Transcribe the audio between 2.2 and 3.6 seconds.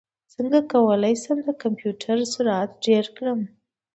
سرعت ډېر کړم